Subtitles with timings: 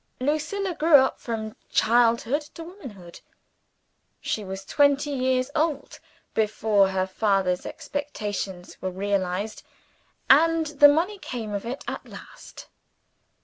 [0.19, 3.19] Lucilla grew up from childhood to womanhood.
[4.19, 5.99] She was twenty years old,
[6.33, 9.61] before her father's expectations were realized,
[10.27, 12.65] and the money came of it at last.